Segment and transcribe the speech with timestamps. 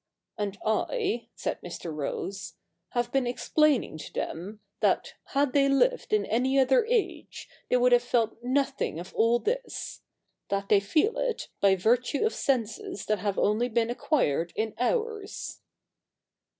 [0.39, 1.93] 'And I,' said Mr.
[1.95, 2.55] Rose,'
[2.95, 7.91] have been explaining to them, that, had they lived in any other age, they would
[7.91, 10.01] have felt nothing of all this;
[10.49, 15.61] that they feel it, by virtue ot senses that have only been acquired in ours.'